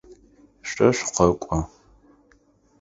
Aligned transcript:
Шъо 0.69 0.87
шъукъэкӏо. 0.97 1.59